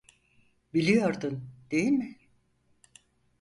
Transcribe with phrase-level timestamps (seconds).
[0.73, 2.17] Biliyordun, değil mi?